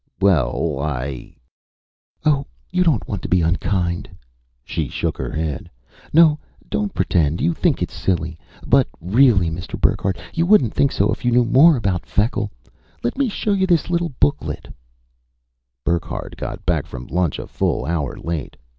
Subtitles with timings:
[0.19, 1.35] "Well, I"
[2.25, 4.09] "Oh, you don't want to be unkind!"
[4.65, 5.69] She shook her head.
[6.11, 6.39] "No,
[6.71, 7.39] don't pretend.
[7.39, 8.39] You think it's silly.
[8.65, 9.79] But really, Mr.
[9.79, 12.49] Burckhardt, you wouldn't think so if you knew more about the Feckle.
[13.03, 14.73] Let me show you this little booklet"
[15.85, 18.57] Burckhardt got back from lunch a full hour late.